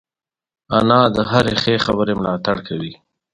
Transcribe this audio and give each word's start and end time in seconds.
انا 0.77 0.99
د 1.15 1.17
هرې 1.31 1.55
ښې 1.61 1.75
خبرې 1.85 2.13
ملاتړ 2.19 2.57
کوي 2.67 2.93